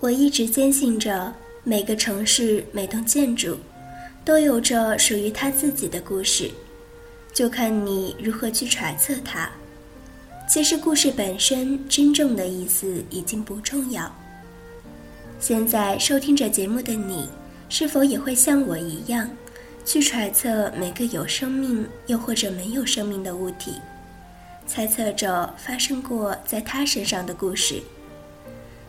[0.00, 1.34] 我一直坚信着，
[1.64, 3.58] 每个城市、每栋建筑，
[4.24, 6.48] 都有着属于它自己的故事，
[7.32, 9.50] 就看你如何去揣测它。
[10.48, 14.10] 其实，故事本身真正的意思已经不重要。
[15.40, 17.28] 现在收听着节目的你，
[17.68, 19.28] 是否也会像我一样，
[19.84, 23.74] 去揣测每个有生命又或者没有生命的物体，
[24.64, 27.82] 猜测着发生过在它身上的故事？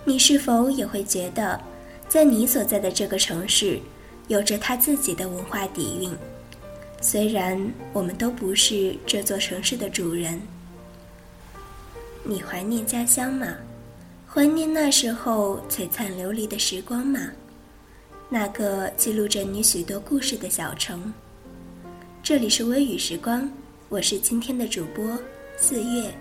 [0.09, 1.61] 你是否也会觉得，
[2.07, 3.79] 在你所在的这个城市，
[4.27, 6.11] 有着它自己的文化底蕴？
[6.99, 10.41] 虽然我们都不是这座城市的主人，
[12.23, 13.53] 你怀念家乡吗？
[14.27, 17.19] 怀念那时候璀璨流离的时光吗？
[18.29, 21.13] 那个记录着你许多故事的小城。
[22.23, 23.47] 这里是微雨时光，
[23.89, 25.05] 我是今天的主播
[25.55, 26.11] 四月。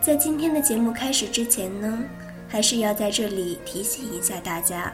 [0.00, 2.02] 在今天的节目开始之前呢？
[2.50, 4.92] 还是要在这里提醒一下大家，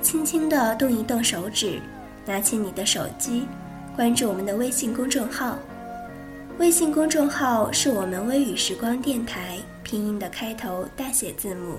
[0.00, 1.78] 轻轻地动一动手指，
[2.24, 3.46] 拿起你的手机，
[3.94, 5.58] 关注我们的微信公众号。
[6.58, 11.76] 微信公众号是我们微雨时光电台拼音的开头大写字母，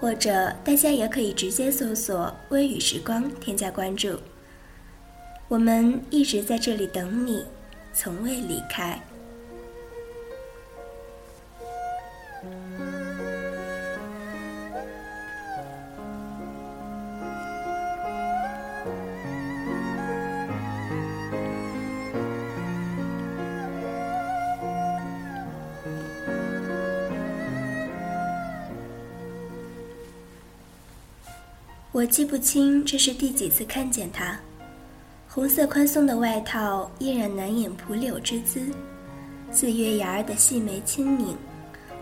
[0.00, 4.18] 或者大家也可以直接搜索“微雨时光”添加关注。
[5.46, 7.44] 我们一直在这里等你，
[7.94, 9.00] 从未离开。
[31.90, 34.38] 我记不清这是第几次看见他，
[35.26, 38.60] 红色宽松的外套依然难掩蒲柳之姿，
[39.50, 41.34] 似月牙儿的细眉轻拧，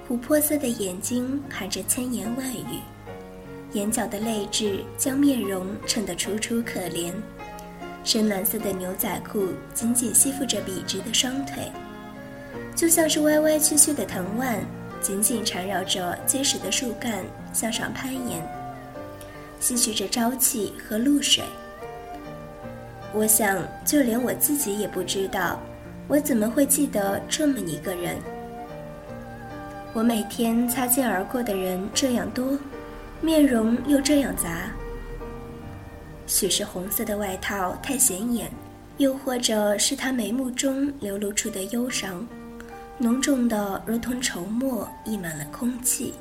[0.08, 2.80] 琥珀色的眼睛含着千言万语，
[3.74, 7.12] 眼角的泪痣将面容衬得楚楚可怜，
[8.02, 11.70] 深蓝色的牛仔裤紧紧吸附着笔直的双腿，
[12.74, 14.58] 就像是歪歪曲曲的藤蔓，
[15.00, 18.44] 紧紧缠绕着结实的树干向上攀岩。
[19.60, 21.44] 吸取着朝气和露水。
[23.12, 25.60] 我想，就连我自己也不知道，
[26.06, 28.16] 我怎么会记得这么一个人。
[29.94, 32.58] 我每天擦肩而过的人这样多，
[33.22, 34.70] 面容又这样杂。
[36.26, 38.50] 许是红色的外套太显眼，
[38.98, 42.26] 又或者是他眉目中流露出的忧伤，
[42.98, 46.12] 浓重的如同愁墨溢满了空气。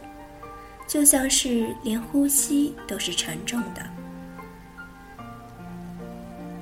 [0.87, 3.81] 就像是连呼吸都是沉重的。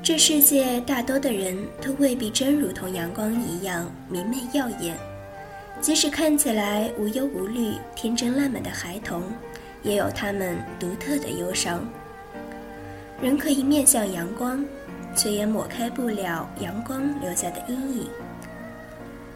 [0.02, 4.98] 这世界大多的人都未必真如同阳光一样明媚耀眼，
[5.80, 9.24] 即使看起来无忧无虑、天真烂漫的孩童，
[9.82, 11.88] 也有他们独特的忧伤。
[13.22, 14.66] 人可以面向阳光，
[15.16, 18.08] 却也抹开不了阳光留下的阴影。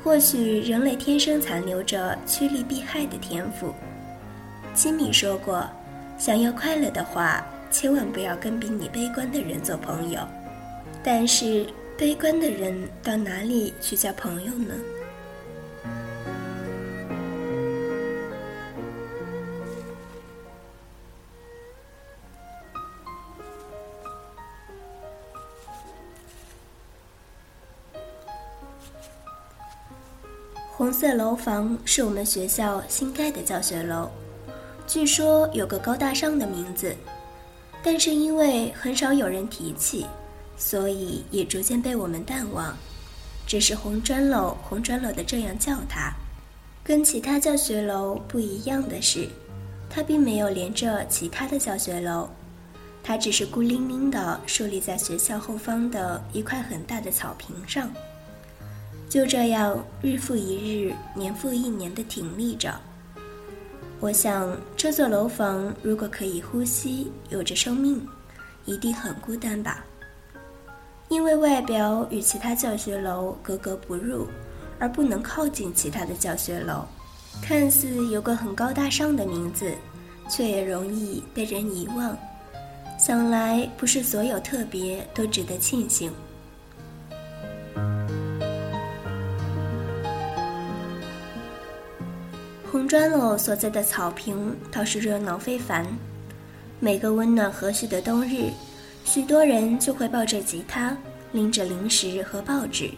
[0.04, 3.74] 或许人类天生残留着趋利避害的天赋。
[4.78, 5.68] 吉米说过
[6.20, 10.20] ：“想要快乐的话，千万不要跟比你悲观的人做朋友。
[11.04, 11.66] 但是，
[11.98, 14.76] 悲观的人到哪里去交朋友呢？”
[30.70, 34.12] 红色楼房是我们学校新盖的教学楼。
[34.88, 36.96] 据说有个高大上的名字，
[37.84, 40.06] 但是因为很少有人提起，
[40.56, 42.74] 所以也逐渐被我们淡忘。
[43.46, 46.14] 只是红砖楼，红砖楼的这样叫它。
[46.86, 49.28] 跟其他教学楼不一样的是，
[49.90, 52.30] 它并没有连着其他的教学楼，
[53.04, 57.92] 它只是孤零零地竖立在学校后方的一块很大的草坪上，
[59.10, 62.74] 就这样日复一日、年复一年地挺立着。
[64.00, 68.06] 我想，这座楼房如果可以呼吸，有着生命，
[68.66, 69.84] 一定很孤单吧？
[71.10, 74.28] 因为外表与其他教学楼格格不入，
[74.78, 76.86] 而不能靠近其他的教学楼。
[77.42, 79.74] 看似有个很高大上的名字，
[80.30, 82.16] 却也容易被人遗忘。
[83.00, 86.12] 想来，不是所有特别都值得庆幸。
[92.88, 95.86] 砖楼所在的草坪倒是热闹非凡。
[96.80, 98.52] 每个温暖和煦的冬日，
[99.04, 100.96] 许多人就会抱着吉他，
[101.32, 102.92] 拎着零食和报纸，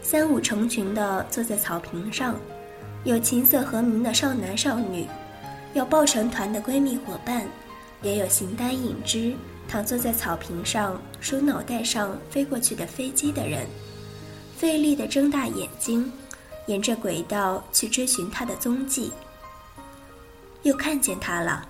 [0.00, 2.36] 三五成群地坐在草坪上。
[3.04, 5.06] 有琴瑟和鸣的少男少女，
[5.74, 7.46] 有抱成团的闺蜜伙伴，
[8.02, 9.34] 也有形单影只
[9.68, 13.66] 躺坐在草坪上数脑袋上飞过去的飞机的人，
[14.56, 16.10] 费力地睁大眼睛，
[16.66, 19.12] 沿着轨道去追寻他的踪迹。
[20.64, 21.66] 又看见她了，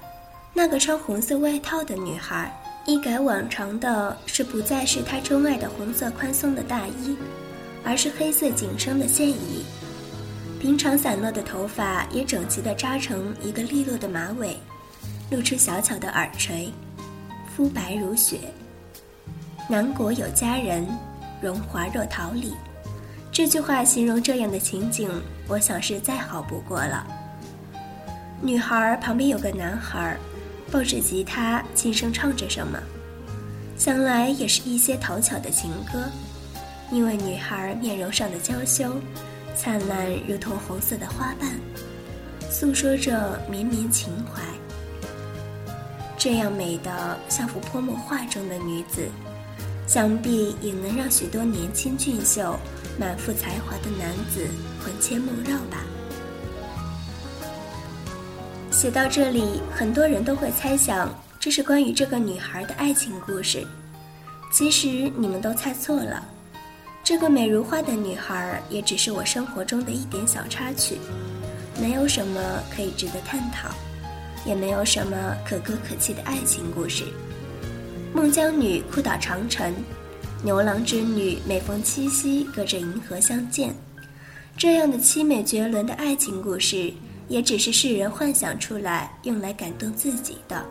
[0.54, 2.50] 那个穿红色外套的女孩，
[2.86, 7.16] 一改往常的是不再是她钟爱的红色宽松的大衣，
[7.84, 9.64] 而是黑色紧身的线衣。
[10.60, 14.56] 平常散落的头发也整齐地扎成一个利落的马尾，
[15.30, 16.72] 露出小巧的耳垂，
[17.54, 18.38] 肤白如雪。
[19.68, 20.86] 南国有佳人，
[21.42, 22.54] 荣华若桃李。
[23.32, 25.10] 这句话形容这样的情景，
[25.48, 27.06] 我想是再好不过了。
[28.44, 30.18] 女孩旁边有个男孩，
[30.70, 32.78] 抱着吉他轻声唱着什么，
[33.78, 36.04] 想来也是一些讨巧的情歌。
[36.92, 39.00] 因为女孩面容上的娇羞，
[39.56, 41.52] 灿烂如同红色的花瓣，
[42.50, 44.42] 诉说着绵绵情怀。
[46.18, 49.08] 这样美的像幅泼墨画中的女子，
[49.86, 52.58] 想必也能让许多年轻俊秀、
[53.00, 54.46] 满腹才华的男子
[54.84, 55.82] 魂牵梦绕吧。
[58.74, 63.64] 写到这里，很多人都会猜想这是关于这个女孩的爱情故事。
[64.52, 66.20] 其实你们都猜错了，
[67.04, 70.98] 这个美如花的女孩也只是我生活中的一点小插曲，
[71.80, 72.40] 没有什么
[72.74, 73.68] 可以值得探讨，
[74.44, 75.16] 也没有什么
[75.46, 77.04] 可歌可泣的爱情故事。
[78.12, 79.72] 孟姜女哭倒长城，
[80.42, 83.72] 牛郎织女每逢七夕隔着银河相见，
[84.56, 86.92] 这样的凄美绝伦的爱情故事。
[87.28, 90.64] 也只是世人幻想出来用来感动自己的。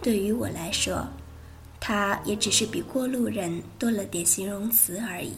[0.00, 1.06] 对于我来说，
[1.80, 5.32] 他也只是比过路人多了点形容词而已。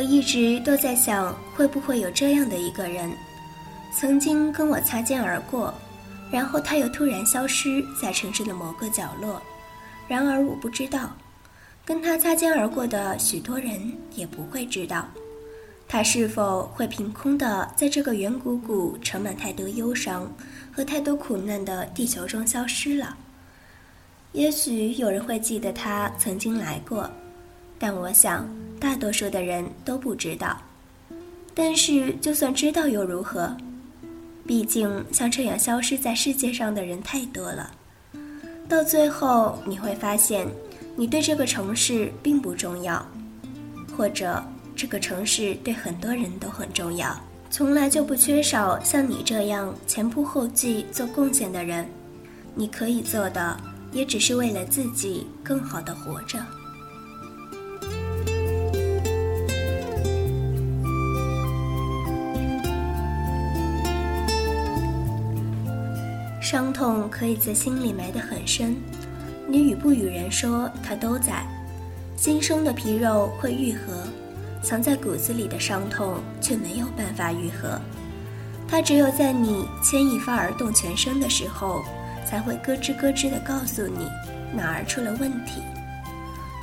[0.00, 3.12] 我一直都在想，会不会有这样的一个人，
[3.94, 5.74] 曾经跟我擦肩而过，
[6.32, 9.42] 然后他又突然消失在城市的某个角落。
[10.08, 11.14] 然而我不知道，
[11.84, 15.06] 跟他擦肩而过的许多人也不会知道，
[15.86, 20.32] 他是否会凭空的在这个圆鼓鼓、盛满太多忧伤
[20.72, 23.18] 和太多苦难的地球中消失了。
[24.32, 27.10] 也许有人会记得他曾经来过。
[27.78, 28.46] 但我想，
[28.80, 30.56] 大多数的人都不知道。
[31.54, 33.54] 但是，就算知道又如何？
[34.46, 37.70] 毕竟，像这样消失在世界上的人太多了。
[38.68, 40.48] 到最后，你会发现，
[40.96, 43.04] 你对这个城市并不重要，
[43.96, 44.42] 或者
[44.74, 47.14] 这个城市对很多人都很重要。
[47.50, 51.86] 从来就不缺少像你这样前仆后继做贡献的人。
[52.54, 53.60] 你可以做的，
[53.92, 56.38] 也只是为了自己更好的活着。
[66.50, 68.74] 伤痛可以在心里埋得很深，
[69.46, 71.46] 你与不与人说，它都在。
[72.16, 74.02] 新生的皮肉会愈合，
[74.60, 77.80] 藏在骨子里的伤痛却没有办法愈合。
[78.66, 81.84] 它只有在你牵一发而动全身的时候，
[82.26, 84.08] 才会咯吱咯吱地告诉你
[84.52, 85.62] 哪儿出了问题。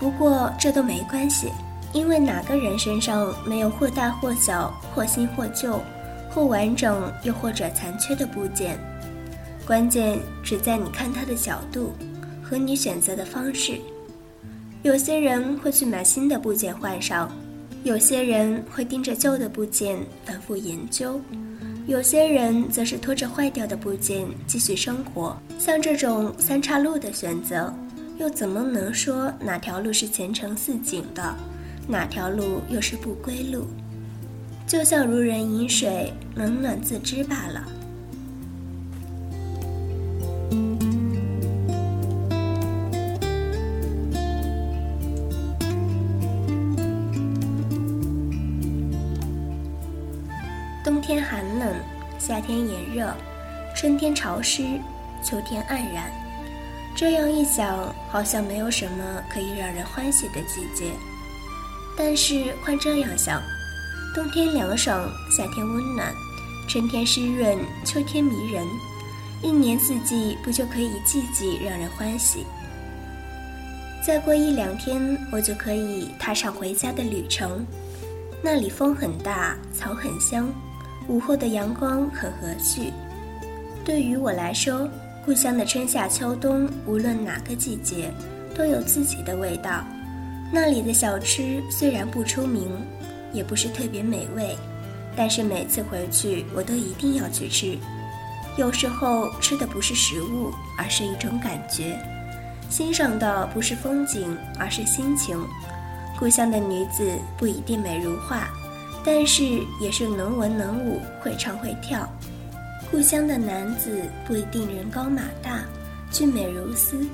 [0.02, 1.48] 不过这都没关系，
[1.94, 5.82] 因为哪个人身上没有或大或小、或新或旧、
[6.30, 8.78] 或完整又或者残缺的部件？
[9.68, 11.92] 关键只在你看它的角度
[12.42, 13.78] 和你选择的方式。
[14.82, 17.30] 有些人会去买新的部件换上，
[17.84, 21.20] 有些人会盯着旧的部件反复研究，
[21.86, 25.38] 有些人则是拖着坏掉的部件继续生活。
[25.60, 27.74] 像这种三岔路的选择，
[28.18, 31.36] 又怎么能说哪条路是前程似锦的，
[31.90, 33.68] 哪条路又是不归路？
[34.66, 37.68] 就像如人饮水，冷暖自知罢了。
[52.98, 53.14] 热，
[53.76, 54.64] 春天潮湿，
[55.24, 56.12] 秋天黯然。
[56.96, 60.92] 这样一想，好像没有什么可以让人欢喜的季节。
[61.96, 63.40] 但是换这样想，
[64.16, 66.12] 冬天凉爽，夏天温暖，
[66.68, 68.66] 春天湿润，秋天迷人，
[69.44, 72.48] 一年四季不就可以季季让人欢喜？
[74.04, 77.64] 再过一两天，我就可以踏上回家的旅程。
[78.42, 80.48] 那里风很大，草很香。
[81.08, 82.92] 午后的阳光很和煦。
[83.86, 84.90] 对于我来说，
[85.26, 88.12] 故乡的春夏秋冬，无论哪个季节，
[88.54, 89.84] 都有自己的味道。
[90.52, 92.70] 那里的小吃虽然不出名，
[93.32, 94.58] 也不是特别美味，
[95.16, 97.78] 但是每次回去，我都一定要去吃。
[98.58, 101.96] 有时候吃的不是食物，而是一种感觉；
[102.70, 105.38] 欣赏的不是风景，而是心情。
[106.20, 108.50] 故乡的女子不一定美如画。
[109.10, 112.06] 但是也是能文能武，会唱会跳。
[112.92, 115.64] 故乡的男子不一定人高马大，
[116.12, 117.08] 俊美如斯，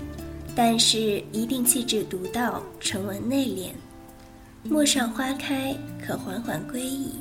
[0.55, 3.67] 但是一定气质独到，沉稳内敛。
[4.63, 7.11] 陌上花开，可缓缓归矣。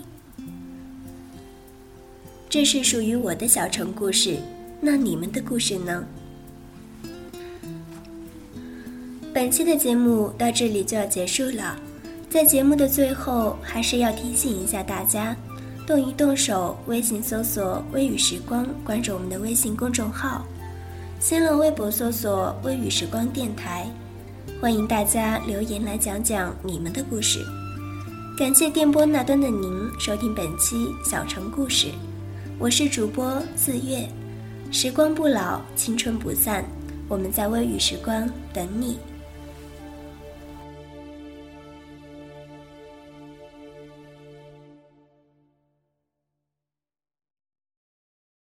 [2.48, 4.38] 这是属于我的小城故事，
[4.80, 6.02] 那你们的故事呢？
[9.34, 11.78] 本期的节目到这里就要结束了。
[12.32, 15.36] 在节目的最后，还是要提醒一下大家，
[15.86, 20.42] 动一动手，微信搜索“微雨时光”，关注我们的微信公众号；
[21.20, 23.86] 新浪微博搜索“微雨时光电台”，
[24.62, 27.38] 欢迎大家留言来讲讲你们的故事。
[28.38, 29.70] 感谢电波那端的您
[30.00, 31.88] 收听本期小城故事，
[32.58, 34.08] 我是主播四月。
[34.70, 36.64] 时光不老，青春不散，
[37.10, 38.96] 我们在微雨时光等你。